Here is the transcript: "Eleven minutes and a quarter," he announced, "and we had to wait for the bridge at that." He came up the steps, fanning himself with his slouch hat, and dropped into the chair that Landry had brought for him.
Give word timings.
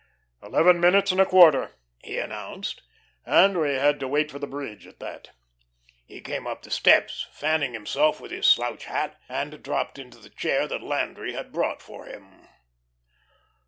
"Eleven 0.41 0.79
minutes 0.79 1.11
and 1.11 1.21
a 1.21 1.27
quarter," 1.27 1.75
he 2.03 2.17
announced, 2.17 2.81
"and 3.23 3.61
we 3.61 3.75
had 3.75 3.99
to 3.99 4.07
wait 4.07 4.31
for 4.31 4.39
the 4.39 4.47
bridge 4.47 4.87
at 4.87 4.99
that." 4.99 5.29
He 6.07 6.21
came 6.21 6.47
up 6.47 6.63
the 6.63 6.71
steps, 6.71 7.27
fanning 7.31 7.73
himself 7.73 8.19
with 8.19 8.31
his 8.31 8.47
slouch 8.47 8.85
hat, 8.85 9.21
and 9.29 9.61
dropped 9.61 9.99
into 9.99 10.17
the 10.17 10.31
chair 10.31 10.65
that 10.67 10.81
Landry 10.81 11.33
had 11.33 11.51
brought 11.51 11.83
for 11.83 12.07
him. 12.07 12.47